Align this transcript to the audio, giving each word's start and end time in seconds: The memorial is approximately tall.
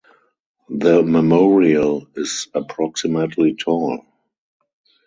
The 0.71 1.03
memorial 1.03 2.07
is 2.15 2.47
approximately 2.55 3.53
tall. 3.53 4.03